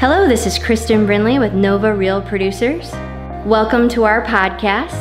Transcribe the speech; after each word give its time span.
Hello, 0.00 0.26
this 0.26 0.46
is 0.46 0.58
Kristen 0.58 1.06
Brinley 1.06 1.38
with 1.38 1.52
Nova 1.52 1.94
Real 1.94 2.22
Producers. 2.22 2.90
Welcome 3.44 3.86
to 3.90 4.04
our 4.04 4.24
podcast. 4.24 4.96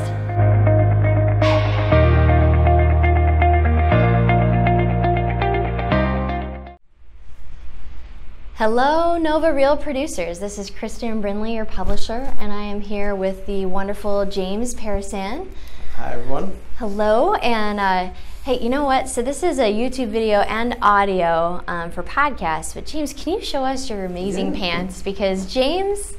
Hello, 8.56 9.18
Nova 9.18 9.54
Real 9.54 9.78
Producers. 9.78 10.40
This 10.40 10.58
is 10.60 10.70
Kristen 10.70 11.24
Brinley, 11.24 11.56
your 11.56 11.64
publisher, 11.64 12.36
and 12.38 12.52
I 12.52 12.64
am 12.64 12.82
here 12.82 13.16
with 13.16 13.46
the 13.46 13.68
wonderful 13.68 14.26
James 14.26 14.76
Parasan. 14.76 15.48
Hi, 15.96 16.16
everyone. 16.16 16.60
Hello, 16.78 17.36
and 17.36 17.80
uh, 17.80 18.10
hey, 18.50 18.64
you 18.64 18.70
know 18.70 18.84
what? 18.84 19.08
So 19.08 19.22
this 19.22 19.44
is 19.44 19.60
a 19.60 19.72
YouTube 19.72 20.08
video 20.08 20.40
and 20.40 20.76
audio 20.82 21.64
um, 21.68 21.92
for 21.92 22.02
podcasts. 22.02 22.74
But 22.74 22.88
James, 22.88 23.14
can 23.14 23.34
you 23.34 23.42
show 23.44 23.64
us 23.64 23.92
your 23.92 24.06
amazing 24.06 24.56
Yeah. 24.56 24.60
pants? 24.60 25.04
Because 25.04 25.46
James 25.54 26.16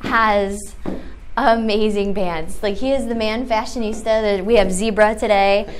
has 0.00 0.74
amazing 1.36 2.12
pants. 2.12 2.60
Like 2.60 2.78
he 2.78 2.90
is 2.90 3.06
the 3.06 3.14
man 3.14 3.46
fashionista. 3.46 4.02
That 4.02 4.44
we 4.44 4.56
have 4.56 4.72
zebra 4.72 5.14
today. 5.14 5.72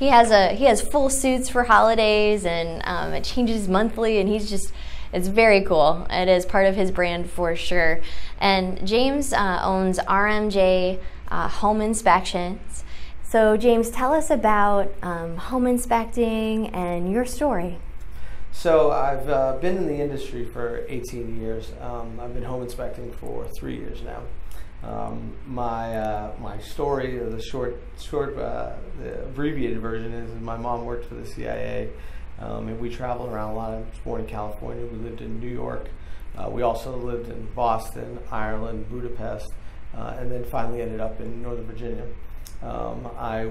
He 0.00 0.08
has 0.08 0.32
a 0.32 0.48
he 0.48 0.64
has 0.64 0.82
full 0.82 1.10
suits 1.10 1.48
for 1.48 1.62
holidays, 1.62 2.44
and 2.44 2.82
um, 2.84 3.12
it 3.12 3.22
changes 3.22 3.68
monthly. 3.68 4.18
And 4.18 4.28
he's 4.28 4.50
just 4.50 4.72
it's 5.12 5.28
very 5.28 5.60
cool. 5.60 6.08
It 6.10 6.26
is 6.26 6.44
part 6.44 6.66
of 6.66 6.74
his 6.74 6.90
brand 6.90 7.30
for 7.30 7.54
sure. 7.54 8.00
And 8.40 8.84
James 8.84 9.32
uh, 9.32 9.60
owns 9.62 10.00
RMJ 10.00 10.98
uh, 11.28 11.48
Home 11.48 11.80
Inspections. 11.80 12.82
So, 13.36 13.54
James, 13.54 13.90
tell 13.90 14.14
us 14.14 14.30
about 14.30 14.94
um, 15.02 15.36
home 15.36 15.66
inspecting 15.66 16.68
and 16.68 17.12
your 17.12 17.26
story. 17.26 17.76
So 18.50 18.90
I've 18.92 19.28
uh, 19.28 19.58
been 19.58 19.76
in 19.76 19.86
the 19.86 20.00
industry 20.00 20.46
for 20.46 20.86
18 20.88 21.38
years. 21.38 21.70
Um, 21.82 22.18
I've 22.18 22.32
been 22.32 22.44
home 22.44 22.62
inspecting 22.62 23.12
for 23.12 23.46
three 23.58 23.76
years 23.76 24.00
now. 24.00 24.22
Um, 24.82 25.34
my 25.46 25.98
uh, 25.98 26.32
my 26.40 26.58
story, 26.60 27.18
the 27.18 27.42
short 27.42 27.78
short 28.00 28.38
uh, 28.38 28.72
the 28.98 29.24
abbreviated 29.24 29.80
version 29.80 30.14
is, 30.14 30.30
my 30.40 30.56
mom 30.56 30.86
worked 30.86 31.04
for 31.04 31.16
the 31.16 31.26
CIA, 31.26 31.90
um, 32.38 32.68
and 32.68 32.80
we 32.80 32.88
traveled 32.88 33.28
around 33.28 33.50
a 33.50 33.54
lot. 33.54 33.74
I 33.74 33.80
was 33.80 33.98
born 34.02 34.22
in 34.22 34.28
California. 34.28 34.86
We 34.86 34.96
lived 34.96 35.20
in 35.20 35.40
New 35.40 35.52
York. 35.52 35.90
Uh, 36.38 36.48
we 36.48 36.62
also 36.62 36.96
lived 36.96 37.28
in 37.28 37.48
Boston, 37.54 38.18
Ireland, 38.32 38.88
Budapest, 38.88 39.52
uh, 39.94 40.16
and 40.18 40.32
then 40.32 40.42
finally 40.44 40.80
ended 40.80 41.00
up 41.00 41.20
in 41.20 41.42
Northern 41.42 41.66
Virginia. 41.66 42.06
Um, 42.62 43.08
I 43.18 43.50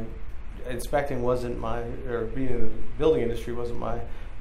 inspecting 0.68 1.22
wasn't 1.22 1.60
my 1.60 1.80
or 2.10 2.26
being 2.34 2.50
in 2.50 2.62
the 2.62 2.72
building 2.98 3.22
industry 3.22 3.54
wasn't 3.54 3.80
my 3.80 4.00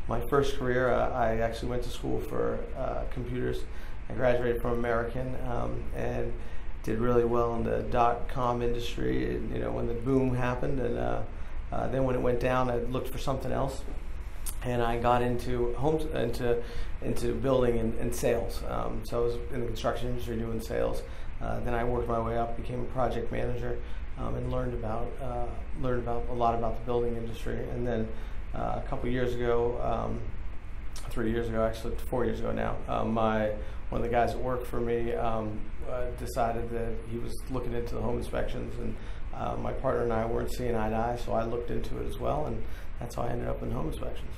my 0.08 0.20
first 0.28 0.56
career. 0.58 0.92
Uh, 0.92 1.10
I 1.10 1.38
actually 1.38 1.70
went 1.70 1.82
to 1.84 1.90
school 1.90 2.20
for 2.20 2.60
uh, 2.76 3.02
computers. 3.12 3.64
I 4.08 4.14
graduated 4.14 4.60
from 4.62 4.72
American 4.72 5.36
um, 5.48 5.82
and 5.96 6.32
did 6.82 6.98
really 6.98 7.24
well 7.24 7.54
in 7.56 7.64
the 7.64 7.82
dot 7.90 8.28
com 8.28 8.62
industry. 8.62 9.34
And, 9.34 9.50
You 9.54 9.60
know 9.62 9.70
when 9.70 9.86
the 9.86 9.94
boom 9.94 10.34
happened, 10.34 10.80
and 10.80 10.98
uh, 10.98 11.22
uh, 11.72 11.88
then 11.88 12.04
when 12.04 12.14
it 12.14 12.22
went 12.22 12.40
down, 12.40 12.70
I 12.70 12.76
looked 12.76 13.08
for 13.08 13.18
something 13.18 13.52
else, 13.52 13.82
and 14.62 14.82
I 14.82 14.98
got 14.98 15.22
into 15.22 15.74
home 15.74 16.00
into 16.14 16.62
into 17.02 17.34
building 17.34 17.78
and, 17.78 17.98
and 17.98 18.14
sales. 18.14 18.62
Um, 18.68 19.02
so 19.04 19.20
I 19.20 19.24
was 19.24 19.34
in 19.52 19.60
the 19.60 19.66
construction 19.66 20.08
industry 20.08 20.36
doing 20.36 20.60
sales. 20.60 21.02
Uh, 21.42 21.60
then 21.60 21.74
I 21.74 21.84
worked 21.84 22.08
my 22.08 22.20
way 22.20 22.38
up, 22.38 22.56
became 22.56 22.80
a 22.80 22.84
project 22.84 23.30
manager, 23.30 23.78
um, 24.18 24.34
and 24.34 24.50
learned 24.50 24.74
about 24.74 25.10
uh, 25.20 25.46
learned 25.80 26.02
about 26.02 26.24
a 26.30 26.34
lot 26.34 26.54
about 26.54 26.78
the 26.78 26.84
building 26.84 27.16
industry. 27.16 27.58
And 27.70 27.86
then 27.86 28.08
uh, 28.54 28.80
a 28.84 28.88
couple 28.88 29.08
years 29.08 29.34
ago, 29.34 29.80
um, 29.82 30.20
three 31.10 31.30
years 31.30 31.48
ago, 31.48 31.64
actually 31.64 31.96
four 31.96 32.24
years 32.24 32.40
ago 32.40 32.52
now, 32.52 32.76
um, 32.88 33.12
my 33.12 33.52
one 33.90 34.00
of 34.00 34.02
the 34.02 34.12
guys 34.12 34.32
that 34.32 34.42
worked 34.42 34.66
for 34.66 34.80
me 34.80 35.12
um, 35.12 35.60
uh, 35.90 36.06
decided 36.18 36.70
that 36.70 36.92
he 37.10 37.18
was 37.18 37.34
looking 37.50 37.72
into 37.74 37.94
the 37.94 38.00
home 38.00 38.18
inspections, 38.18 38.74
and 38.78 38.96
uh, 39.34 39.56
my 39.56 39.72
partner 39.72 40.02
and 40.02 40.12
I 40.12 40.24
weren't 40.24 40.52
seeing 40.52 40.74
eye 40.74 40.90
to 40.90 40.96
eye, 40.96 41.18
so 41.24 41.32
I 41.32 41.44
looked 41.44 41.70
into 41.70 41.98
it 42.00 42.06
as 42.08 42.18
well, 42.18 42.46
and 42.46 42.62
that's 42.98 43.14
how 43.16 43.22
I 43.22 43.28
ended 43.28 43.48
up 43.48 43.62
in 43.62 43.70
home 43.70 43.88
inspections. 43.88 44.30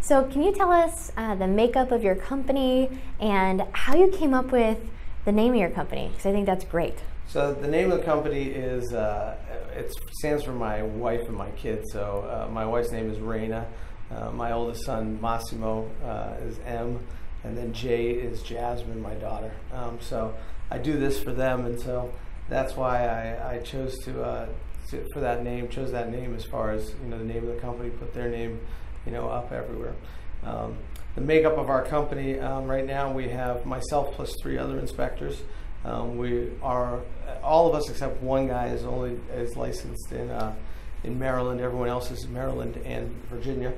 So, 0.00 0.24
can 0.24 0.42
you 0.42 0.52
tell 0.52 0.72
us 0.72 1.12
uh, 1.16 1.34
the 1.36 1.46
makeup 1.46 1.92
of 1.92 2.02
your 2.02 2.16
company 2.16 2.90
and 3.20 3.62
how 3.72 3.94
you 3.94 4.08
came 4.08 4.34
up 4.34 4.50
with 4.50 4.78
the 5.24 5.32
name 5.32 5.52
of 5.52 5.60
your 5.60 5.70
company? 5.70 6.08
Because 6.08 6.26
I 6.26 6.32
think 6.32 6.46
that's 6.46 6.64
great. 6.64 6.98
So 7.32 7.54
the 7.54 7.66
name 7.66 7.90
of 7.90 7.98
the 7.98 8.04
company 8.04 8.42
is 8.42 8.92
uh, 8.92 9.34
it 9.74 9.90
stands 10.18 10.44
for 10.44 10.52
my 10.52 10.82
wife 10.82 11.22
and 11.28 11.34
my 11.34 11.48
kids. 11.52 11.90
So 11.90 12.28
uh, 12.28 12.52
my 12.52 12.66
wife's 12.66 12.90
name 12.90 13.10
is 13.10 13.16
Raina. 13.16 13.64
Uh, 14.10 14.30
my 14.32 14.52
oldest 14.52 14.84
son 14.84 15.18
Massimo 15.18 15.90
uh, 16.04 16.34
is 16.46 16.58
M, 16.66 17.00
and 17.42 17.56
then 17.56 17.72
Jay 17.72 18.10
is 18.10 18.42
Jasmine, 18.42 19.00
my 19.00 19.14
daughter. 19.14 19.50
Um, 19.72 19.96
so 20.02 20.34
I 20.70 20.76
do 20.76 20.98
this 20.98 21.22
for 21.22 21.32
them, 21.32 21.64
and 21.64 21.80
so 21.80 22.12
that's 22.50 22.76
why 22.76 23.06
I, 23.06 23.54
I 23.54 23.58
chose 23.60 23.96
to, 24.00 24.22
uh, 24.22 24.48
to 24.90 25.08
for 25.14 25.20
that 25.20 25.42
name. 25.42 25.70
Chose 25.70 25.90
that 25.92 26.10
name 26.10 26.34
as 26.34 26.44
far 26.44 26.72
as 26.72 26.94
you 27.02 27.08
know 27.08 27.16
the 27.16 27.24
name 27.24 27.48
of 27.48 27.54
the 27.54 27.62
company. 27.62 27.88
Put 27.88 28.12
their 28.12 28.28
name, 28.28 28.60
you 29.06 29.12
know, 29.12 29.30
up 29.30 29.52
everywhere. 29.52 29.94
Um, 30.42 30.76
the 31.14 31.22
makeup 31.22 31.56
of 31.56 31.70
our 31.70 31.82
company 31.82 32.38
um, 32.40 32.66
right 32.66 32.84
now 32.84 33.10
we 33.10 33.28
have 33.28 33.64
myself 33.64 34.12
plus 34.16 34.34
three 34.42 34.58
other 34.58 34.78
inspectors. 34.78 35.42
Um, 35.84 36.16
we 36.16 36.50
are 36.62 37.00
all 37.42 37.68
of 37.68 37.74
us 37.74 37.90
except 37.90 38.22
one 38.22 38.46
guy 38.46 38.68
is 38.68 38.84
only 38.84 39.18
is 39.34 39.56
licensed 39.56 40.12
in 40.12 40.30
uh, 40.30 40.54
in 41.04 41.18
Maryland. 41.18 41.60
Everyone 41.60 41.88
else 41.88 42.10
is 42.10 42.24
in 42.24 42.32
Maryland 42.32 42.80
and 42.84 43.10
Virginia. 43.28 43.72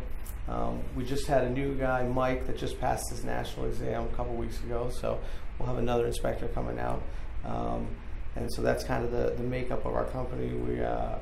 Um, 0.46 0.82
we 0.94 1.04
just 1.04 1.26
had 1.26 1.44
a 1.44 1.50
new 1.50 1.74
guy, 1.74 2.06
Mike, 2.06 2.46
that 2.46 2.58
just 2.58 2.78
passed 2.78 3.08
his 3.10 3.24
national 3.24 3.66
exam 3.66 4.04
a 4.04 4.16
couple 4.16 4.34
weeks 4.34 4.62
ago. 4.62 4.90
So 4.90 5.18
we'll 5.58 5.68
have 5.68 5.78
another 5.78 6.06
inspector 6.06 6.48
coming 6.48 6.78
out. 6.78 7.02
Um, 7.44 7.86
and 8.36 8.52
so 8.52 8.62
that's 8.62 8.84
kind 8.84 9.04
of 9.04 9.10
the, 9.10 9.34
the 9.36 9.42
makeup 9.42 9.86
of 9.86 9.94
our 9.94 10.04
company. 10.06 10.52
We, 10.52 10.82
uh, 10.82 11.16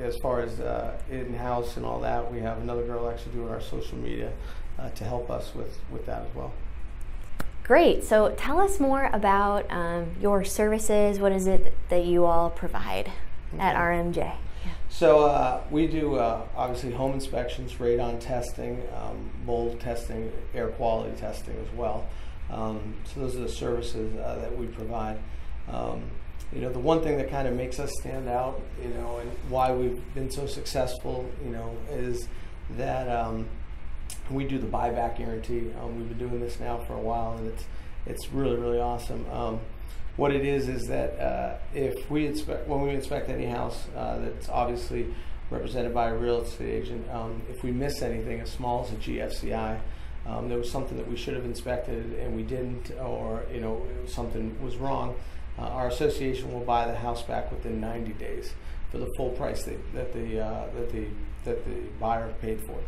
as 0.00 0.16
far 0.18 0.40
as 0.40 0.60
uh, 0.60 0.96
in-house 1.10 1.76
and 1.76 1.84
all 1.84 2.00
that, 2.00 2.32
we 2.32 2.40
have 2.40 2.58
another 2.58 2.84
girl 2.84 3.08
actually 3.08 3.32
doing 3.32 3.50
our 3.50 3.60
social 3.60 3.98
media 3.98 4.32
uh, 4.78 4.88
to 4.90 5.04
help 5.04 5.30
us 5.30 5.54
with, 5.54 5.78
with 5.90 6.06
that 6.06 6.22
as 6.22 6.34
well. 6.34 6.52
Great. 7.64 8.04
So, 8.04 8.34
tell 8.36 8.60
us 8.60 8.78
more 8.78 9.10
about 9.12 9.70
um, 9.70 10.14
your 10.20 10.44
services. 10.44 11.18
What 11.18 11.32
is 11.32 11.46
it 11.46 11.72
that 11.88 12.04
you 12.04 12.24
all 12.26 12.50
provide 12.50 13.10
at 13.58 13.74
Okay. 13.74 13.82
RMJ? 13.84 14.34
So 14.90 15.24
uh, 15.26 15.60
we 15.72 15.88
do 15.88 16.14
uh, 16.16 16.46
obviously 16.56 16.92
home 16.92 17.14
inspections, 17.14 17.72
radon 17.74 18.20
testing, 18.20 18.80
um, 18.94 19.28
mold 19.44 19.80
testing, 19.80 20.30
air 20.54 20.68
quality 20.68 21.18
testing 21.18 21.56
as 21.56 21.76
well. 21.76 22.06
Um, 22.48 22.94
so 23.04 23.20
those 23.20 23.34
are 23.34 23.40
the 23.40 23.48
services 23.48 24.16
uh, 24.16 24.36
that 24.36 24.56
we 24.56 24.66
provide. 24.66 25.18
Um, 25.68 26.02
you 26.52 26.60
know, 26.60 26.72
the 26.72 26.78
one 26.78 27.02
thing 27.02 27.16
that 27.16 27.28
kind 27.28 27.48
of 27.48 27.54
makes 27.54 27.80
us 27.80 27.90
stand 28.00 28.28
out, 28.28 28.60
you 28.80 28.90
know, 28.90 29.18
and 29.18 29.28
why 29.48 29.72
we've 29.72 30.00
been 30.14 30.30
so 30.30 30.46
successful, 30.46 31.28
you 31.44 31.50
know, 31.50 31.76
is 31.90 32.28
that 32.76 33.08
um, 33.08 33.48
we 34.30 34.44
do 34.44 34.58
the 34.58 34.66
buyback 34.66 35.18
guarantee. 35.18 35.70
Um, 35.80 35.96
we've 35.96 36.08
been 36.08 36.28
doing 36.28 36.40
this 36.40 36.60
now 36.60 36.78
for 36.78 36.94
a 36.94 37.00
while, 37.00 37.36
and 37.38 37.48
it's 37.48 37.64
it's 38.06 38.32
really 38.32 38.56
really 38.56 38.80
awesome. 38.80 39.26
Um, 39.30 39.60
what 40.16 40.32
it 40.32 40.44
is 40.44 40.68
is 40.68 40.86
that 40.86 41.18
uh, 41.18 41.56
if 41.74 42.10
we 42.10 42.26
inspect 42.26 42.68
when 42.68 42.82
we 42.82 42.90
inspect 42.90 43.28
any 43.28 43.46
house 43.46 43.86
uh, 43.96 44.18
that's 44.18 44.48
obviously 44.48 45.12
represented 45.50 45.92
by 45.92 46.08
a 46.08 46.14
real 46.14 46.42
estate 46.42 46.82
agent, 46.82 47.10
um, 47.10 47.42
if 47.50 47.62
we 47.62 47.70
miss 47.70 48.02
anything 48.02 48.40
as 48.40 48.50
small 48.50 48.84
as 48.84 48.92
a 48.92 48.96
GFCI, 48.96 49.78
um, 50.26 50.48
there 50.48 50.58
was 50.58 50.70
something 50.70 50.96
that 50.96 51.08
we 51.08 51.16
should 51.16 51.34
have 51.34 51.44
inspected 51.44 52.18
and 52.18 52.34
we 52.34 52.42
didn't, 52.42 52.90
or 53.00 53.42
you 53.52 53.60
know 53.60 53.82
something 54.06 54.60
was 54.62 54.76
wrong. 54.76 55.14
Uh, 55.58 55.62
our 55.62 55.88
association 55.88 56.52
will 56.52 56.64
buy 56.64 56.86
the 56.86 56.96
house 56.96 57.22
back 57.22 57.50
within 57.52 57.80
90 57.80 58.12
days 58.14 58.54
for 58.90 58.98
the 58.98 59.08
full 59.16 59.30
price 59.30 59.62
that, 59.64 59.92
that 59.94 60.12
the 60.12 60.40
uh, 60.40 60.66
that 60.74 60.90
the 60.90 61.06
that 61.44 61.64
the 61.64 61.74
buyer 62.00 62.32
paid 62.40 62.60
for. 62.62 62.78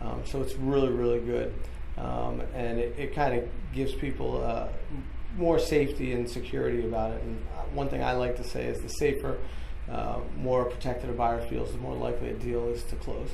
Um, 0.00 0.22
so 0.24 0.40
it's 0.40 0.54
really 0.54 0.90
really 0.90 1.20
good, 1.20 1.52
um, 1.98 2.42
and 2.54 2.78
it, 2.78 2.94
it 2.98 3.14
kind 3.14 3.34
of 3.38 3.48
gives 3.72 3.92
people 3.94 4.42
uh, 4.42 4.68
more 5.36 5.58
safety 5.58 6.12
and 6.12 6.28
security 6.28 6.84
about 6.84 7.12
it. 7.12 7.22
And 7.22 7.38
uh, 7.56 7.62
one 7.74 7.88
thing 7.88 8.02
I 8.02 8.12
like 8.12 8.36
to 8.36 8.44
say 8.44 8.64
is 8.66 8.80
the 8.80 8.88
safer, 8.88 9.38
uh, 9.90 10.20
more 10.36 10.64
protected 10.64 11.10
a 11.10 11.12
buyer 11.12 11.40
feels, 11.46 11.72
the 11.72 11.78
more 11.78 11.94
likely 11.94 12.30
a 12.30 12.34
deal 12.34 12.68
is 12.68 12.82
to 12.84 12.96
close. 12.96 13.30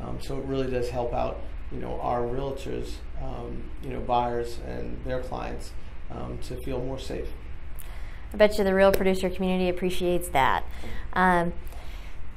Um, 0.00 0.18
so 0.20 0.38
it 0.38 0.44
really 0.44 0.70
does 0.70 0.88
help 0.90 1.12
out, 1.12 1.40
you 1.72 1.78
know, 1.78 2.00
our 2.00 2.22
realtors, 2.22 2.94
um, 3.22 3.64
you 3.82 3.90
know, 3.90 4.00
buyers 4.00 4.58
and 4.66 5.02
their 5.04 5.20
clients 5.20 5.72
um, 6.10 6.38
to 6.48 6.56
feel 6.62 6.80
more 6.80 6.98
safe. 6.98 7.28
I 8.32 8.36
bet 8.36 8.58
you 8.58 8.64
the 8.64 8.74
real 8.74 8.92
producer 8.92 9.28
community 9.28 9.68
appreciates 9.68 10.28
that. 10.28 10.64
Um, 11.12 11.52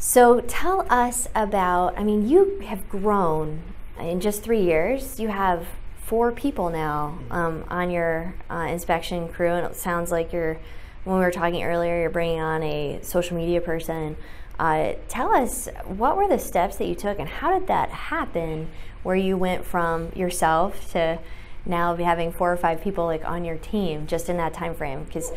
so 0.05 0.41
tell 0.41 0.85
us 0.89 1.29
about, 1.33 1.97
I 1.97 2.03
mean, 2.03 2.27
you 2.27 2.59
have 2.67 2.89
grown 2.89 3.61
in 3.97 4.19
just 4.19 4.43
three 4.43 4.61
years. 4.61 5.17
You 5.17 5.29
have 5.29 5.65
four 6.03 6.33
people 6.33 6.69
now 6.69 7.19
um, 7.31 7.63
on 7.69 7.89
your 7.89 8.35
uh, 8.51 8.67
inspection 8.69 9.29
crew, 9.29 9.51
and 9.51 9.65
it 9.65 9.77
sounds 9.77 10.11
like 10.11 10.33
you're, 10.33 10.57
when 11.05 11.19
we 11.19 11.23
were 11.23 11.31
talking 11.31 11.63
earlier, 11.63 12.01
you're 12.01 12.09
bringing 12.09 12.41
on 12.41 12.61
a 12.63 12.99
social 13.01 13.37
media 13.37 13.61
person. 13.61 14.17
Uh, 14.59 14.91
tell 15.07 15.33
us, 15.33 15.69
what 15.85 16.17
were 16.17 16.27
the 16.27 16.37
steps 16.37 16.75
that 16.75 16.85
you 16.85 16.95
took, 16.95 17.17
and 17.17 17.29
how 17.29 17.57
did 17.57 17.69
that 17.69 17.89
happen 17.89 18.67
where 19.03 19.15
you 19.15 19.37
went 19.37 19.63
from 19.63 20.11
yourself 20.17 20.91
to 20.91 21.17
now 21.65 21.95
be 21.95 22.03
having 22.03 22.29
four 22.29 22.51
or 22.51 22.57
five 22.57 22.81
people 22.81 23.05
like 23.05 23.23
on 23.23 23.45
your 23.45 23.57
team 23.57 24.05
just 24.05 24.27
in 24.27 24.35
that 24.35 24.53
time 24.53 24.75
frame 24.75 25.05
because 25.05 25.31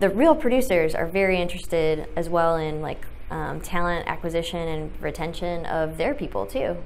the 0.00 0.08
real 0.08 0.34
producers 0.34 0.94
are 0.94 1.06
very 1.06 1.38
interested 1.38 2.08
as 2.16 2.30
well 2.30 2.56
in 2.56 2.80
like 2.80 3.04
um, 3.30 3.60
talent 3.60 4.06
acquisition 4.06 4.68
and 4.68 4.92
retention 5.00 5.66
of 5.66 5.96
their 5.96 6.14
people 6.14 6.46
too. 6.46 6.76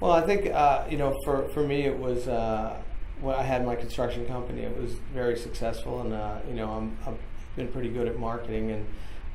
Well, 0.00 0.12
I 0.12 0.22
think 0.22 0.46
uh, 0.46 0.84
you 0.88 0.96
know, 0.96 1.16
for 1.24 1.48
for 1.48 1.62
me, 1.62 1.82
it 1.82 1.98
was 1.98 2.26
uh, 2.28 2.76
when 3.20 3.34
I 3.34 3.42
had 3.42 3.64
my 3.66 3.76
construction 3.76 4.26
company. 4.26 4.62
It 4.62 4.76
was 4.76 4.94
very 5.12 5.36
successful, 5.36 6.00
and 6.00 6.12
uh, 6.12 6.38
you 6.48 6.54
know, 6.54 6.70
I'm, 6.70 6.96
I've 7.06 7.18
been 7.56 7.68
pretty 7.68 7.90
good 7.90 8.08
at 8.08 8.18
marketing, 8.18 8.70
and 8.70 8.86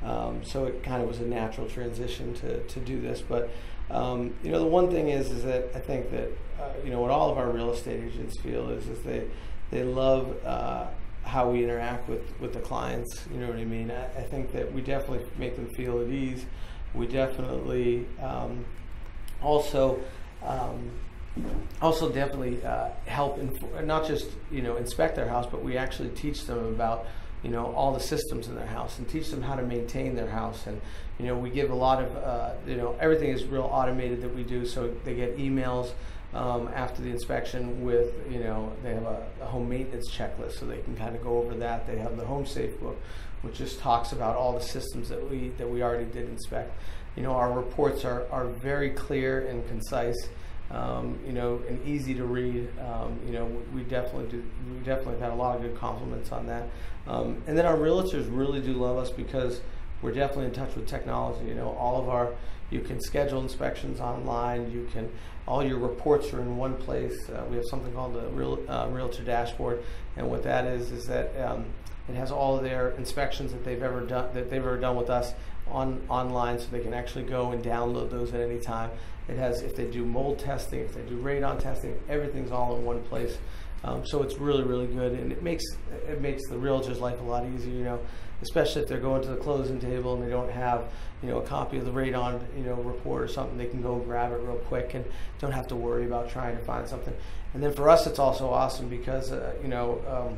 um, 0.04 0.44
so 0.44 0.66
it 0.66 0.84
kind 0.84 1.02
of 1.02 1.08
was 1.08 1.20
a 1.20 1.26
natural 1.26 1.68
transition 1.68 2.34
to 2.36 2.64
to 2.64 2.80
do 2.80 3.00
this. 3.00 3.22
But 3.22 3.50
um, 3.92 4.34
you 4.44 4.52
know, 4.52 4.60
the 4.60 4.66
one 4.66 4.90
thing 4.90 5.10
is, 5.10 5.30
is 5.32 5.44
that 5.44 5.70
I 5.76 5.80
think 5.80 6.10
that 6.12 6.30
uh, 6.60 6.74
you 6.84 6.90
know 6.90 7.00
what 7.00 7.12
all 7.12 7.30
of 7.30 7.38
our 7.38 7.50
real 7.50 7.72
estate 7.72 8.04
agents 8.04 8.40
feel 8.40 8.70
is, 8.70 8.88
is 8.88 9.02
they 9.04 9.28
they 9.70 9.84
love 9.84 10.36
uh, 10.44 10.88
how 11.26 11.50
we 11.50 11.64
interact 11.64 12.08
with, 12.08 12.22
with 12.40 12.54
the 12.54 12.60
clients. 12.60 13.26
You 13.34 13.40
know 13.40 13.48
what 13.48 13.58
I 13.58 13.66
mean? 13.66 13.92
I, 13.92 14.06
I 14.06 14.24
think 14.24 14.52
that 14.54 14.72
we 14.72 14.82
definitely 14.82 15.26
make 15.38 15.56
them 15.56 15.68
feel 15.76 16.02
at 16.02 16.08
ease. 16.08 16.46
We 16.94 17.08
definitely 17.08 18.06
um, 18.22 18.64
also 19.42 20.00
um, 20.44 20.92
also 21.82 22.10
definitely 22.10 22.64
uh, 22.64 22.90
help 23.08 23.40
not 23.84 24.08
just 24.08 24.30
you 24.52 24.62
know 24.62 24.78
inspect 24.78 25.16
their 25.16 25.28
house, 25.28 25.46
but 25.46 25.64
we 25.64 25.78
actually 25.78 26.10
teach 26.10 26.46
them 26.46 26.60
about 26.60 27.06
you 27.44 27.52
know 27.52 27.74
all 27.76 27.94
the 27.94 28.00
systems 28.00 28.48
in 28.48 28.56
their 28.56 28.66
house 28.66 28.98
and 28.98 29.08
teach 29.08 29.30
them 29.30 29.42
how 29.42 29.56
to 29.56 29.64
maintain 29.64 30.16
their 30.16 30.30
house 30.30 30.66
and 30.66 30.82
you 31.20 31.26
know 31.28 31.38
we 31.38 31.50
give 31.50 31.70
a 31.70 31.76
lot 31.76 32.02
of 32.04 32.16
uh, 32.18 32.52
you 32.66 32.76
know 32.76 32.96
everything 33.00 33.30
is 33.30 33.46
real 33.46 33.70
automated 33.72 34.20
that 34.22 34.34
we 34.34 34.44
do 34.44 34.66
so 34.66 34.92
they 35.04 35.14
get 35.14 35.38
emails 35.38 35.92
um, 36.36 36.70
after 36.76 37.02
the 37.02 37.10
inspection 37.10 37.86
with, 37.86 38.14
you 38.30 38.40
know, 38.40 38.74
they 38.84 38.94
have 38.94 39.04
a, 39.04 39.26
a, 39.42 39.46
home 39.46 39.70
maintenance 39.70 40.12
checklist 40.12 40.60
so 40.60 40.66
they 40.66 40.80
can 40.80 40.96
kind 40.96 41.16
of 41.16 41.24
go 41.24 41.38
over 41.38 41.56
that. 41.56 41.88
They 41.88 41.98
have 41.98 42.18
the 42.18 42.26
home 42.26 42.46
safe 42.46 42.78
book, 42.82 43.02
which 43.42 43.56
just 43.56 43.80
talks 43.80 44.12
about 44.12 44.36
all 44.36 44.52
the 44.52 44.62
systems 44.62 45.08
that 45.08 45.30
we, 45.30 45.50
that 45.58 45.70
we 45.70 45.82
already 45.82 46.04
did 46.06 46.28
inspect. 46.28 46.78
You 47.16 47.24
know, 47.24 47.32
our 47.32 47.54
reports 47.54 48.04
are, 48.04 48.28
are 48.32 48.48
very 48.48 48.90
clear 48.90 49.48
and 49.48 49.66
concise. 49.68 50.18
Um, 50.72 51.20
you 51.24 51.32
know, 51.32 51.62
and 51.70 51.80
easy 51.88 52.16
to 52.16 52.26
read. 52.26 52.68
Um, 52.80 53.20
you 53.24 53.34
know, 53.34 53.46
we 53.72 53.84
definitely 53.84 54.26
do. 54.30 54.44
We 54.74 54.80
definitely 54.84 55.20
had 55.20 55.30
a 55.30 55.36
lot 55.36 55.56
of 55.56 55.62
good 55.62 55.78
compliments 55.78 56.32
on 56.32 56.48
that. 56.48 56.68
Um, 57.06 57.44
and 57.46 57.56
then 57.56 57.68
our 57.68 57.78
realtors 57.78 58.28
really 58.36 58.62
do 58.62 58.74
love 58.74 58.98
us 58.98 59.12
because 59.12 59.62
we're 60.02 60.12
definitely 60.12 60.46
in 60.46 60.54
touch 60.54 60.76
with 60.76 60.88
technology. 60.88 61.46
You 61.46 61.54
know, 61.54 61.70
all 61.80 62.02
of 62.02 62.10
our 62.10 62.34
you 62.70 62.82
can 62.82 63.00
schedule 63.00 63.42
inspections 63.42 64.00
online. 64.00 64.72
You 64.72 64.88
can 64.92 65.10
all 65.48 65.64
your 65.64 65.78
reports 65.78 66.34
are 66.34 66.42
in 66.42 66.58
one 66.58 66.76
place. 66.76 67.30
Uh, 67.30 67.44
we 67.50 67.56
have 67.56 67.66
something 67.70 67.94
called 67.94 68.16
the 68.16 68.28
Real, 68.30 68.60
uh, 68.68 68.88
Realtor 68.90 69.24
Dashboard, 69.24 69.84
and 70.18 70.30
what 70.30 70.44
that 70.44 70.66
is 70.66 70.92
is 70.92 71.06
that 71.06 71.36
um, 71.40 71.66
it 72.10 72.16
has 72.16 72.32
all 72.32 72.58
of 72.58 72.64
their 72.64 72.92
inspections 72.92 73.52
that 73.52 73.64
they've 73.64 73.84
ever 73.84 74.02
done 74.02 74.34
that 74.34 74.50
they've 74.50 74.62
ever 74.62 74.78
done 74.78 74.96
with 74.96 75.10
us 75.10 75.34
on 75.68 76.02
online, 76.10 76.60
so 76.60 76.68
they 76.72 76.80
can 76.80 76.94
actually 76.94 77.26
go 77.26 77.52
and 77.52 77.64
download 77.64 78.10
those 78.10 78.34
at 78.34 78.42
any 78.42 78.60
time. 78.60 78.90
It 79.28 79.38
has 79.38 79.62
if 79.62 79.76
they 79.76 79.86
do 79.86 80.06
mold 80.06 80.40
testing, 80.40 80.82
if 80.82 80.94
they 80.94 81.02
do 81.02 81.18
radon 81.18 81.60
testing, 81.60 82.00
everything's 82.10 82.52
all 82.52 82.76
in 82.78 82.86
one 82.86 83.02
place. 83.04 83.38
Um, 83.84 84.06
so 84.06 84.24
it's 84.24 84.38
really 84.38 84.64
really 84.64 84.88
good, 84.88 85.14
and 85.14 85.32
it 85.32 85.44
makes 85.44 85.64
it 86.08 86.22
makes 86.22 86.48
the 86.50 86.58
realtor's 86.58 87.00
life 87.00 87.20
a 87.20 87.24
lot 87.24 87.46
easier. 87.46 87.74
You 87.74 87.84
know, 87.84 88.00
especially 88.42 88.82
if 88.82 88.88
they're 88.88 89.00
going 89.00 89.22
to 89.22 89.30
the 89.30 89.38
closing 89.38 89.80
table 89.80 90.14
and 90.14 90.24
they 90.24 90.30
don't 90.30 90.52
have, 90.52 90.86
you 91.22 91.30
know, 91.30 91.40
a 91.40 91.46
copy 91.46 91.78
of 91.78 91.86
the 91.86 91.92
radon, 91.92 92.40
you 92.58 92.64
know, 92.64 92.76
report 92.76 93.24
or 93.24 93.28
something, 93.28 93.58
they 93.58 93.66
can 93.66 93.82
go 93.82 93.96
grab 93.98 94.32
it 94.32 94.42
real 94.42 94.58
quick 94.58 94.94
and 94.94 95.06
don't 95.40 95.52
have 95.52 95.68
to 95.68 95.76
worry 95.76 96.06
about 96.06 96.30
trying 96.30 96.56
to 96.58 96.64
find 96.64 96.88
something. 96.88 97.14
And 97.54 97.64
then 97.64 97.74
for 97.74 97.90
us, 97.90 98.06
it's 98.08 98.20
also 98.20 98.50
awesome 98.50 98.90
because, 98.90 99.32
uh, 99.32 99.54
you 99.62 99.70
know, 99.70 100.02
um, 100.08 100.38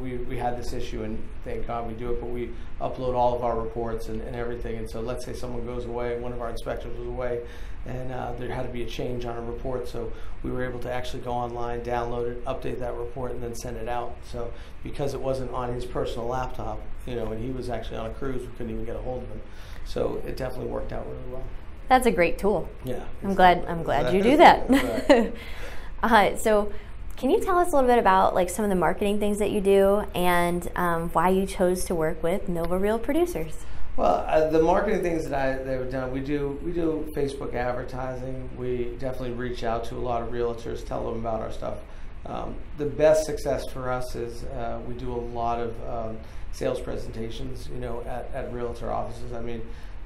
we, 0.00 0.16
we 0.16 0.36
had 0.36 0.58
this 0.58 0.72
issue 0.72 1.02
and 1.04 1.22
thank 1.44 1.66
God 1.66 1.86
we 1.88 1.94
do 1.94 2.12
it, 2.12 2.20
but 2.20 2.28
we 2.28 2.50
upload 2.80 3.14
all 3.14 3.34
of 3.34 3.44
our 3.44 3.58
reports 3.58 4.08
and, 4.08 4.20
and 4.22 4.36
everything. 4.36 4.76
And 4.76 4.90
so 4.90 5.00
let's 5.00 5.24
say 5.24 5.32
someone 5.32 5.64
goes 5.64 5.84
away, 5.84 6.18
one 6.18 6.32
of 6.32 6.40
our 6.40 6.50
inspectors 6.50 6.96
was 6.98 7.06
away, 7.06 7.42
and 7.86 8.12
uh, 8.12 8.32
there 8.38 8.52
had 8.52 8.62
to 8.62 8.68
be 8.68 8.82
a 8.82 8.86
change 8.86 9.24
on 9.24 9.36
a 9.36 9.40
report. 9.40 9.88
So 9.88 10.12
we 10.42 10.50
were 10.50 10.64
able 10.64 10.78
to 10.80 10.92
actually 10.92 11.22
go 11.22 11.32
online, 11.32 11.80
download 11.82 12.30
it, 12.30 12.44
update 12.44 12.78
that 12.80 12.94
report, 12.94 13.32
and 13.32 13.42
then 13.42 13.54
send 13.54 13.76
it 13.76 13.88
out. 13.88 14.16
So 14.30 14.52
because 14.82 15.14
it 15.14 15.20
wasn't 15.20 15.52
on 15.52 15.72
his 15.72 15.84
personal 15.84 16.26
laptop, 16.26 16.80
you 17.06 17.14
know, 17.14 17.32
and 17.32 17.42
he 17.42 17.50
was 17.50 17.68
actually 17.68 17.98
on 17.98 18.06
a 18.06 18.14
cruise, 18.14 18.42
we 18.42 18.48
couldn't 18.56 18.72
even 18.72 18.84
get 18.84 18.96
a 18.96 19.00
hold 19.00 19.22
of 19.22 19.28
him. 19.28 19.40
So 19.84 20.22
it 20.26 20.36
definitely 20.36 20.70
worked 20.70 20.92
out 20.92 21.06
really 21.06 21.32
well. 21.32 21.44
That's 21.88 22.06
a 22.06 22.10
great 22.10 22.38
tool. 22.38 22.68
Yeah, 22.84 23.04
I'm 23.22 23.34
glad. 23.34 23.64
I'm 23.66 23.82
glad 23.84 24.12
you 24.12 24.22
do 24.22 24.36
that. 24.38 25.32
uh, 26.02 26.36
so 26.36 26.72
can 27.16 27.30
you 27.30 27.40
tell 27.40 27.58
us 27.58 27.72
a 27.72 27.76
little 27.76 27.88
bit 27.88 27.98
about 27.98 28.34
like 28.34 28.50
some 28.50 28.64
of 28.64 28.68
the 28.68 28.76
marketing 28.76 29.18
things 29.18 29.38
that 29.38 29.50
you 29.50 29.60
do 29.60 30.04
and 30.14 30.70
um, 30.76 31.08
why 31.10 31.30
you 31.30 31.46
chose 31.46 31.84
to 31.84 31.94
work 31.94 32.22
with 32.22 32.48
Nova 32.48 32.76
Real 32.76 32.98
Producers? 32.98 33.64
Well, 33.96 34.26
uh, 34.28 34.50
the 34.50 34.60
marketing 34.60 35.00
things 35.02 35.26
that 35.26 35.34
I 35.34 35.62
that 35.62 35.78
have 35.78 35.90
done, 35.90 36.12
we 36.12 36.20
do 36.20 36.60
we 36.62 36.72
do 36.72 37.10
Facebook 37.16 37.54
advertising. 37.54 38.50
We 38.58 38.94
definitely 38.98 39.32
reach 39.32 39.64
out 39.64 39.84
to 39.86 39.94
a 39.94 39.98
lot 39.98 40.20
of 40.20 40.28
realtors, 40.28 40.86
tell 40.86 41.10
them 41.10 41.20
about 41.20 41.40
our 41.40 41.50
stuff. 41.50 41.78
Um, 42.26 42.56
the 42.76 42.84
best 42.84 43.24
success 43.24 43.62
for 43.72 43.90
us 43.90 44.14
is 44.14 44.44
uh, 44.44 44.80
we 44.86 44.94
do 44.94 45.12
a 45.12 45.16
lot 45.16 45.60
of 45.60 45.88
um, 45.88 46.18
sales 46.52 46.78
presentations, 46.80 47.68
you 47.72 47.78
know, 47.78 48.02
at, 48.02 48.30
at 48.34 48.52
realtor 48.52 48.92
offices. 48.92 49.32
I 49.32 49.40
mean, 49.40 49.62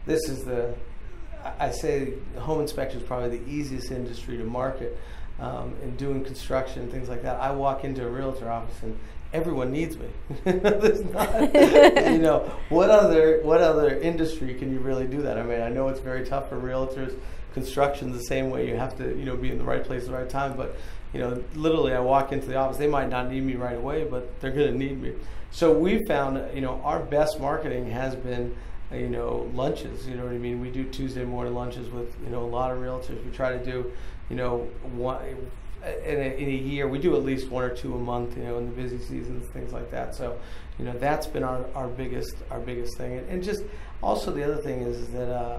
this 0.06 0.20
is 0.28 0.44
the 0.44 0.72
I 1.58 1.72
say 1.72 2.14
home 2.38 2.60
inspection 2.60 3.00
is 3.00 3.06
probably 3.06 3.38
the 3.38 3.50
easiest 3.50 3.90
industry 3.90 4.36
to 4.36 4.44
market 4.44 4.96
um, 5.40 5.74
and 5.82 5.96
doing 5.96 6.22
construction 6.22 6.88
things 6.92 7.08
like 7.08 7.22
that. 7.22 7.40
I 7.40 7.50
walk 7.50 7.82
into 7.82 8.06
a 8.06 8.10
realtor 8.10 8.48
office 8.48 8.82
and 8.82 8.96
everyone 9.32 9.72
needs 9.72 9.96
me. 9.96 10.08
There's 10.44 11.04
not, 11.04 11.54
you 12.12 12.18
know, 12.18 12.50
what 12.68 12.90
other 12.90 13.40
what 13.42 13.60
other 13.60 13.98
industry 13.98 14.54
can 14.54 14.72
you 14.72 14.80
really 14.80 15.06
do 15.06 15.22
that? 15.22 15.38
I 15.38 15.42
mean, 15.42 15.60
I 15.60 15.68
know 15.68 15.88
it's 15.88 16.00
very 16.00 16.24
tough 16.24 16.48
for 16.48 16.56
realtors. 16.56 17.16
Construction 17.54 18.12
the 18.12 18.22
same 18.22 18.50
way. 18.50 18.68
You 18.68 18.76
have 18.76 18.96
to, 18.98 19.08
you 19.16 19.24
know, 19.24 19.36
be 19.36 19.50
in 19.50 19.58
the 19.58 19.64
right 19.64 19.82
place 19.82 20.02
at 20.02 20.08
the 20.08 20.14
right 20.14 20.28
time. 20.28 20.56
But, 20.56 20.76
you 21.12 21.18
know, 21.18 21.42
literally, 21.54 21.92
I 21.92 22.00
walk 22.00 22.30
into 22.30 22.46
the 22.46 22.54
office. 22.54 22.76
They 22.76 22.86
might 22.86 23.08
not 23.08 23.28
need 23.28 23.42
me 23.42 23.56
right 23.56 23.76
away, 23.76 24.04
but 24.04 24.40
they're 24.40 24.52
going 24.52 24.72
to 24.72 24.78
need 24.78 25.02
me. 25.02 25.14
So 25.50 25.76
we 25.76 26.04
found, 26.06 26.54
you 26.54 26.60
know, 26.60 26.80
our 26.84 27.00
best 27.00 27.40
marketing 27.40 27.90
has 27.90 28.14
been 28.14 28.56
you 28.92 29.08
know 29.08 29.48
lunches 29.54 30.08
you 30.08 30.16
know 30.16 30.24
what 30.24 30.32
i 30.32 30.36
mean 30.36 30.60
we 30.60 30.68
do 30.68 30.82
tuesday 30.82 31.24
morning 31.24 31.54
lunches 31.54 31.88
with 31.90 32.12
you 32.24 32.28
know 32.28 32.42
a 32.42 32.44
lot 32.44 32.72
of 32.72 32.78
realtors 32.78 33.24
we 33.24 33.30
try 33.30 33.56
to 33.56 33.64
do 33.64 33.88
you 34.30 34.36
know, 34.36 34.68
one, 34.94 35.18
in, 35.82 36.18
a, 36.18 36.36
in 36.36 36.48
a 36.48 36.52
year, 36.52 36.88
we 36.88 36.98
do 36.98 37.16
at 37.16 37.24
least 37.24 37.48
one 37.50 37.64
or 37.64 37.74
two 37.74 37.94
a 37.94 37.98
month, 37.98 38.36
you 38.36 38.44
know, 38.44 38.58
in 38.58 38.66
the 38.66 38.72
busy 38.72 38.98
seasons, 38.98 39.48
things 39.50 39.72
like 39.72 39.90
that. 39.90 40.14
So, 40.14 40.38
you 40.78 40.84
know, 40.84 40.92
that's 40.98 41.26
been 41.26 41.42
our, 41.42 41.64
our 41.74 41.88
biggest 41.88 42.34
our 42.50 42.60
biggest 42.60 42.96
thing, 42.96 43.18
and, 43.18 43.28
and 43.28 43.42
just 43.42 43.62
also 44.02 44.30
the 44.30 44.42
other 44.42 44.56
thing 44.56 44.82
is, 44.82 45.08
that 45.08 45.28
uh, 45.28 45.58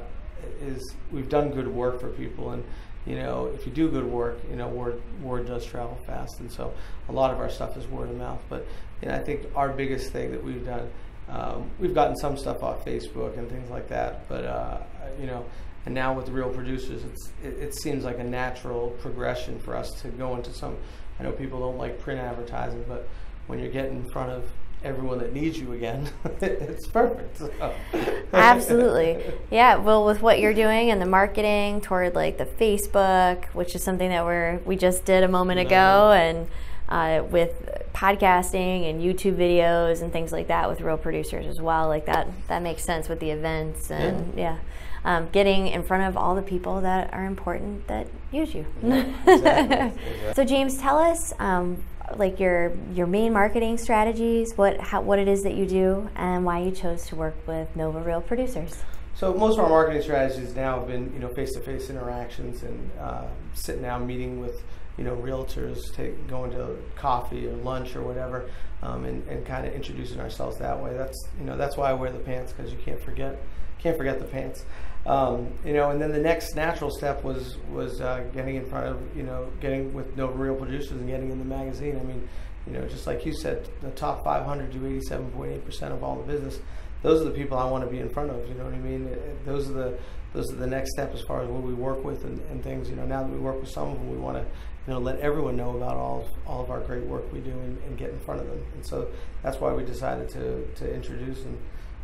is 0.62 0.96
we've 1.12 1.30
done 1.30 1.52
good 1.52 1.68
work 1.68 2.00
for 2.00 2.10
people, 2.10 2.52
and 2.52 2.64
you 3.06 3.16
know, 3.16 3.52
if 3.56 3.66
you 3.66 3.72
do 3.72 3.90
good 3.90 4.06
work, 4.06 4.40
you 4.50 4.56
know, 4.56 4.68
word 4.68 5.02
word 5.22 5.48
does 5.48 5.66
travel 5.66 5.98
fast, 6.06 6.40
and 6.40 6.52
so 6.52 6.74
a 7.10 7.12
lot 7.12 7.32
of 7.32 7.40
our 7.40 7.50
stuff 7.50 7.78
is 7.78 7.88
word 7.88 8.10
of 8.10 8.18
mouth. 8.18 8.42
But 8.50 8.66
you 9.02 9.08
know, 9.08 9.16
I 9.16 9.20
think 9.20 9.48
our 9.56 9.70
biggest 9.70 10.12
thing 10.12 10.32
that 10.32 10.44
we've 10.44 10.66
done, 10.66 10.90
um, 11.30 11.70
we've 11.80 11.96
gotten 11.96 12.16
some 12.16 12.38
stuff 12.38 12.64
off 12.64 12.86
Facebook 12.86 13.38
and 13.38 13.50
things 13.50 13.70
like 13.70 13.90
that, 13.90 14.28
but 14.30 14.46
uh, 14.46 14.78
you 15.20 15.26
know 15.26 15.46
and 15.86 15.96
now 15.96 16.14
with 16.14 16.30
real 16.30 16.50
producers, 16.50 17.04
it's 17.04 17.32
it, 17.44 17.58
it, 17.60 17.76
seems 17.76 18.04
like 18.04 18.20
a 18.20 18.24
natural 18.24 18.92
progression 19.02 19.60
for 19.60 19.76
us 19.76 19.92
to 20.02 20.10
go 20.10 20.36
into 20.36 20.54
some. 20.54 20.78
I 21.20 21.24
know 21.24 21.32
people 21.32 21.60
don't 21.60 21.78
like 21.78 22.00
print 22.00 22.20
advertising, 22.20 22.86
but 22.88 23.08
when 23.48 23.60
you're 23.60 23.72
getting 23.72 23.98
in 23.98 24.10
front 24.10 24.32
of 24.32 24.50
everyone 24.84 25.20
that 25.20 25.34
needs 25.34 25.58
you 25.58 25.74
again, 25.74 26.10
it's 26.42 26.88
perfect. 26.88 27.38
So. 27.38 27.74
Absolutely, 28.34 29.24
yeah. 29.50 29.78
Well, 29.78 30.06
with 30.06 30.22
what 30.22 30.40
you're 30.40 30.54
doing 30.54 30.92
and 30.92 31.02
the 31.02 31.08
marketing 31.08 31.82
toward 31.82 32.14
like 32.14 32.38
the 32.38 32.46
Facebook, 32.46 33.46
which 33.48 33.74
is 33.74 33.84
something 33.84 34.10
that 34.10 34.24
we're 34.24 34.60
we 34.66 34.76
just 34.76 35.04
did 35.06 35.24
a 35.24 35.28
moment 35.28 35.58
no. 35.58 35.66
ago, 35.66 36.12
and 36.12 36.48
uh, 36.90 37.24
with 37.24 37.90
podcasting 37.94 38.88
and 38.88 39.02
YouTube 39.02 39.36
videos 39.36 40.04
and 40.04 40.14
things 40.14 40.32
like 40.32 40.48
that 40.48 40.70
with 40.70 40.82
real 40.82 40.98
producers 40.98 41.48
as 41.48 41.60
well. 41.60 41.88
Like 41.88 42.06
that, 42.06 42.28
that 42.50 42.62
makes 42.62 42.84
sense 42.84 43.10
with 43.10 43.20
the 43.20 43.32
events 43.32 43.90
and 43.90 44.34
yeah. 44.36 44.42
yeah 44.54 44.58
um, 45.04 45.30
getting 45.32 45.68
in 45.68 45.84
front 45.84 46.04
of 46.04 46.16
all 46.16 46.36
the 46.36 46.42
people 46.42 46.82
that 46.82 47.14
are 47.14 47.26
important 47.26 47.88
that 47.88 48.08
use 48.32 48.54
you. 48.54 48.66
exactly. 48.84 49.34
Exactly. 49.34 50.00
so 50.36 50.44
James, 50.46 50.78
tell 50.78 50.98
us 50.98 51.34
um, 51.40 51.84
like 52.18 52.40
your 52.40 52.74
your 52.94 53.08
main 53.08 53.34
marketing 53.34 53.78
strategies, 53.78 54.54
what 54.56 54.80
how, 54.80 55.02
what 55.02 55.20
it 55.20 55.28
is 55.28 55.44
that 55.44 55.56
you 55.56 55.66
do, 55.66 56.10
and 56.16 56.46
why 56.46 56.60
you 56.60 56.72
chose 56.72 57.06
to 57.08 57.16
work 57.16 57.36
with 57.48 57.74
Nova 57.76 58.00
Real 58.00 58.22
Producers. 58.22 58.84
So 59.14 59.34
most 59.34 59.58
of 59.58 59.66
our 59.66 59.70
marketing 59.70 60.02
strategies 60.02 60.56
now 60.56 60.80
have 60.80 60.88
been 60.88 61.12
you 61.14 61.20
know 61.20 61.30
face 61.34 61.54
to 61.54 61.60
face 61.62 61.90
interactions 61.90 62.64
and 62.64 62.92
uh, 63.00 63.28
sitting 63.54 63.82
down 63.82 64.08
meeting 64.08 64.40
with 64.40 64.64
you 64.98 65.04
know 65.04 65.16
realtors, 65.16 65.94
take, 65.94 66.28
going 66.28 66.52
to 66.52 66.78
coffee 66.96 67.48
or 67.48 67.54
lunch 67.54 67.96
or 67.96 68.02
whatever, 68.02 68.50
um, 68.82 69.06
and, 69.06 69.28
and 69.28 69.46
kind 69.46 69.66
of 69.66 69.74
introducing 69.74 70.20
ourselves 70.20 70.58
that 70.58 70.82
way. 70.82 70.94
That's 70.94 71.28
you 71.40 71.46
know 71.46 71.58
that's 71.58 71.78
why 71.78 71.90
I 71.90 71.94
wear 71.94 72.12
the 72.12 72.20
pants 72.20 72.54
because 72.54 72.72
you 72.72 72.80
can't 72.84 73.02
forget 73.02 73.40
can't 73.80 73.98
forget 73.98 74.20
the 74.20 74.26
pants. 74.26 74.66
Um, 75.06 75.52
you 75.66 75.74
know, 75.74 75.90
and 75.90 76.00
then 76.00 76.12
the 76.12 76.20
next 76.20 76.56
natural 76.56 76.92
step 76.92 77.24
was 77.24 77.58
was 77.72 78.02
uh, 78.02 78.24
getting 78.34 78.56
in 78.56 78.66
front 78.66 78.88
of 78.88 79.18
you 79.18 79.24
know 79.24 79.52
getting 79.60 79.94
with 79.94 80.16
Nova 80.16 80.34
Real 80.34 80.56
producers 80.56 80.92
and 80.92 81.08
getting 81.08 81.32
in 81.32 81.40
the 81.40 81.46
magazine. 81.46 82.00
I 82.00 82.04
mean, 82.04 82.28
you 82.68 82.74
know, 82.74 82.88
just 82.88 83.08
like 83.08 83.26
you 83.26 83.34
said, 83.34 83.68
the 83.82 83.90
top 83.92 84.24
500 84.24 84.72
do 84.72 84.80
87.8 84.80 85.66
percent 85.66 85.94
of 85.94 86.04
all 86.04 86.18
the 86.18 86.32
business. 86.32 86.60
Those 87.02 87.22
are 87.22 87.26
the 87.26 87.32
people 87.32 87.58
I 87.58 87.66
want 87.66 87.84
to 87.84 87.90
be 87.90 87.98
in 87.98 88.10
front 88.10 88.30
of. 88.30 88.48
You 88.48 88.54
know 88.54 88.66
what 88.66 88.76
I 88.76 88.80
mean? 88.80 89.10
Those 89.44 89.70
are 89.70 89.74
the 89.74 89.98
those 90.34 90.52
are 90.54 90.56
the 90.56 90.68
next 90.68 90.92
step 90.92 91.14
as 91.16 91.22
far 91.22 91.42
as 91.42 91.50
what 91.50 91.64
we 91.64 91.74
work 91.74 92.04
with 92.04 92.24
and, 92.24 92.40
and 92.52 92.64
things. 92.64 92.90
You 92.90 92.96
know, 92.96 93.06
now 93.06 93.24
that 93.24 93.32
we 93.32 93.40
work 93.40 93.60
with 93.60 93.70
some 93.70 93.90
of 93.90 93.98
them, 93.98 94.12
we 94.12 94.18
want 94.18 94.38
to 94.38 94.44
you 94.44 94.94
know 94.94 95.00
let 95.00 95.20
everyone 95.20 95.58
know 95.58 95.76
about 95.76 95.96
all 95.96 96.30
all 96.46 96.62
of 96.64 96.70
our 96.70 96.82
great 96.82 97.06
work 97.06 97.32
we 97.34 97.40
do 97.40 97.50
and, 97.50 97.82
and 97.86 97.98
get 97.98 98.12
in 98.12 98.20
front 98.20 98.42
of 98.42 98.48
them. 98.48 98.64
And 98.76 98.86
so 98.86 99.10
that's 99.42 99.60
why 99.60 99.74
we 99.74 99.84
decided 99.84 100.30
to 100.30 100.68
to 100.76 100.94
introduce 100.94 101.44
and 101.44 101.58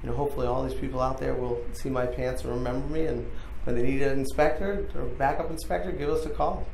you 0.03 0.09
know, 0.09 0.15
hopefully 0.15 0.47
all 0.47 0.63
these 0.63 0.79
people 0.79 1.01
out 1.01 1.19
there 1.19 1.33
will 1.33 1.63
see 1.73 1.89
my 1.89 2.05
pants 2.05 2.43
and 2.43 2.53
remember 2.53 2.87
me. 2.87 3.05
And 3.05 3.29
when 3.63 3.75
they 3.75 3.83
need 3.83 4.01
an 4.01 4.19
inspector 4.19 4.87
or 4.95 5.05
backup 5.05 5.49
inspector, 5.49 5.91
give 5.91 6.09
us 6.09 6.25
a 6.25 6.29
call. 6.29 6.67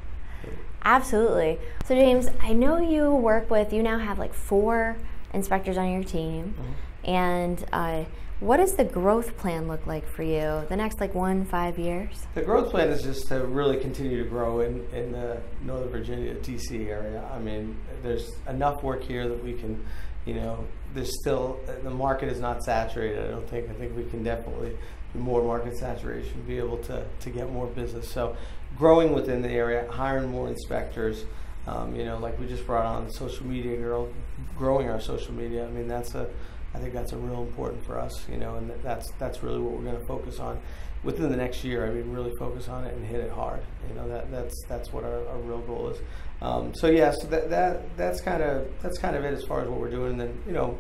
Absolutely. 0.86 1.60
So, 1.86 1.96
James, 1.96 2.28
I 2.42 2.54
know 2.54 2.80
you 2.80 3.10
work 3.12 3.50
with, 3.50 3.72
you 3.72 3.82
now 3.82 4.00
have 4.00 4.20
like 4.20 4.34
four 4.34 4.98
inspectors 5.34 5.78
on 5.78 5.92
your 5.92 6.04
team. 6.04 6.56
Mm-hmm. 6.58 7.10
And 7.10 7.66
uh, 7.72 8.04
what 8.40 8.58
does 8.58 8.76
the 8.76 8.84
growth 8.84 9.38
plan 9.38 9.68
look 9.70 9.88
like 9.88 10.06
for 10.08 10.24
you 10.24 10.66
the 10.68 10.76
next 10.76 11.00
like 11.00 11.16
one, 11.16 11.46
five 11.46 11.80
years? 11.80 12.28
The 12.36 12.42
growth 12.42 12.70
plan 12.72 12.90
is 12.90 13.02
just 13.02 13.28
to 13.30 13.46
really 13.46 13.78
continue 13.78 14.22
to 14.22 14.30
grow 14.30 14.60
in, 14.60 14.86
in 14.94 15.14
the 15.14 15.42
Northern 15.62 15.90
Virginia, 15.90 16.36
DC 16.36 16.88
area. 16.88 17.24
I 17.34 17.40
mean, 17.40 17.78
there's 18.02 18.30
enough 18.50 18.84
work 18.84 19.04
here 19.04 19.30
that 19.30 19.42
we 19.42 19.54
can 19.54 19.84
you 20.26 20.36
know, 20.36 20.66
there's 20.94 21.12
still 21.22 21.60
the 21.84 21.90
market 21.90 22.30
is 22.30 22.40
not 22.40 22.64
saturated. 22.64 23.26
I 23.26 23.32
don't 23.32 23.48
think. 23.50 23.70
I 23.70 23.74
think 23.74 23.96
we 23.96 24.06
can 24.06 24.24
definitely 24.24 24.78
more 25.16 25.44
market 25.44 25.78
saturation, 25.78 26.42
be 26.48 26.58
able 26.58 26.78
to 26.78 27.06
to 27.20 27.30
get 27.30 27.52
more 27.52 27.68
business. 27.68 28.10
So, 28.10 28.36
growing 28.78 29.14
within 29.14 29.42
the 29.42 29.50
area, 29.50 29.90
hiring 29.92 30.30
more 30.30 30.48
inspectors. 30.48 31.26
Um, 31.66 31.96
you 31.96 32.04
know, 32.04 32.18
like 32.18 32.38
we 32.40 32.46
just 32.46 32.66
brought 32.66 32.86
on 32.86 33.10
social 33.10 33.46
media 33.46 33.78
girl, 33.78 34.10
growing 34.58 34.90
our 34.90 35.00
social 35.00 35.34
media. 35.34 35.66
I 35.66 35.70
mean, 35.70 35.88
that's 35.88 36.14
a 36.14 36.30
I 36.74 36.80
think 36.80 36.94
that's 36.94 37.12
a 37.14 37.18
real 37.18 37.42
important 37.42 37.86
for 37.86 38.00
us. 38.00 38.28
You 38.30 38.38
know, 38.38 38.56
and 38.56 38.72
that's 38.84 39.12
that's 39.20 39.44
really 39.44 39.60
what 39.60 39.74
we're 39.74 39.84
going 39.84 40.00
to 40.00 40.06
focus 40.06 40.40
on 40.40 40.60
within 41.04 41.30
the 41.30 41.38
next 41.38 41.64
year. 41.64 41.86
I 41.86 41.90
mean, 41.90 42.12
really 42.12 42.34
focus 42.38 42.68
on 42.68 42.86
it 42.86 42.94
and 42.94 43.06
hit 43.06 43.20
it 43.20 43.32
hard. 43.32 43.62
You 43.90 43.96
know, 43.96 44.08
that 44.08 44.32
that's 44.32 44.64
that's 44.68 44.92
what 44.92 45.04
our, 45.04 45.28
our 45.28 45.38
real 45.40 45.60
goal 45.60 45.90
is. 45.90 46.00
Um, 46.42 46.74
so 46.76 46.88
yeah, 46.88 47.12
so 47.12 47.28
that, 47.28 47.50
that 47.50 47.98
that's 47.98 48.22
kind 48.22 48.42
of 48.42 48.68
that's 48.82 48.98
kind 48.98 49.16
of 49.16 49.24
it 49.24 49.34
as 49.34 49.44
far 49.44 49.62
as 49.62 49.70
what 49.70 49.80
we're 49.80 49.92
doing. 49.92 50.12
And 50.12 50.22
then 50.22 50.38
you 50.48 50.54
know, 50.54 50.78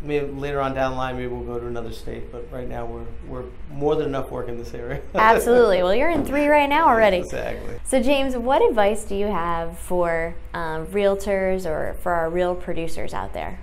maybe 0.00 0.26
later 0.26 0.60
on 0.60 0.74
down 0.74 0.92
the 0.92 0.96
line, 0.96 1.16
maybe 1.16 1.28
we'll 1.28 1.44
go 1.44 1.58
to 1.58 1.66
another 1.66 1.92
state. 1.92 2.30
But 2.32 2.50
right 2.50 2.68
now, 2.68 2.86
we're 2.86 3.06
we're 3.26 3.44
more 3.70 3.96
than 3.96 4.06
enough 4.06 4.30
work 4.30 4.48
in 4.48 4.58
this 4.58 4.74
area. 4.74 5.02
Absolutely. 5.14 5.82
Well, 5.82 5.94
you're 5.94 6.10
in 6.10 6.24
three 6.24 6.46
right 6.46 6.68
now 6.68 6.88
already. 6.88 7.18
Exactly. 7.18 7.78
So 7.84 8.02
James, 8.02 8.36
what 8.36 8.62
advice 8.62 9.04
do 9.04 9.14
you 9.14 9.26
have 9.26 9.78
for 9.78 10.34
um, 10.52 10.86
realtors 10.86 11.66
or 11.66 11.94
for 12.00 12.12
our 12.12 12.30
real 12.30 12.54
producers 12.54 13.14
out 13.14 13.32
there? 13.32 13.58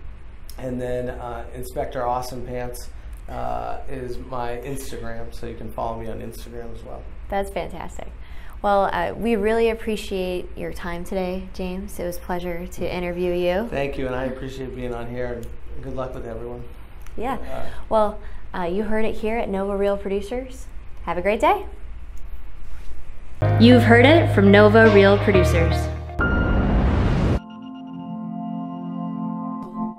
and 0.57 0.79
then 0.79 1.09
uh, 1.09 1.45
Inspector 1.55 2.05
Awesome 2.05 2.45
Pants 2.45 2.89
uh, 3.29 3.79
is 3.89 4.17
my 4.17 4.57
Instagram, 4.57 5.33
so 5.33 5.47
you 5.47 5.55
can 5.55 5.71
follow 5.71 5.99
me 5.99 6.07
on 6.07 6.19
Instagram 6.19 6.75
as 6.75 6.83
well. 6.83 7.01
That's 7.29 7.49
fantastic. 7.51 8.11
Well, 8.61 8.91
uh, 8.93 9.13
we 9.15 9.35
really 9.35 9.71
appreciate 9.71 10.55
your 10.55 10.71
time 10.71 11.03
today, 11.03 11.47
James. 11.53 11.99
It 11.99 12.05
was 12.05 12.17
a 12.17 12.19
pleasure 12.19 12.67
to 12.67 12.95
interview 12.95 13.33
you. 13.33 13.67
Thank 13.71 13.97
you, 13.97 14.05
and 14.05 14.15
I 14.15 14.25
appreciate 14.25 14.75
being 14.75 14.93
on 14.93 15.09
here, 15.09 15.33
and 15.33 15.47
good 15.83 15.95
luck 15.95 16.13
with 16.13 16.27
everyone. 16.27 16.63
Yeah. 17.17 17.39
Uh, 17.51 17.65
well, 17.89 18.19
uh, 18.53 18.69
you 18.71 18.83
heard 18.83 19.03
it 19.03 19.15
here 19.15 19.35
at 19.35 19.49
Nova 19.49 19.75
Real 19.75 19.97
Producers. 19.97 20.67
Have 21.03 21.17
a 21.17 21.23
great 21.23 21.39
day. 21.39 21.65
You've 23.59 23.81
heard 23.81 24.05
it 24.05 24.31
from 24.35 24.51
Nova 24.51 24.93
Real 24.93 25.17
Producers. 25.17 25.75